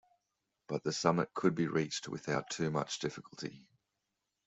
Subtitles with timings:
[0.67, 3.67] But the summit could be reached without too much difficulty.